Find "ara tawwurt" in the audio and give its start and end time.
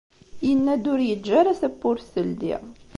1.39-2.11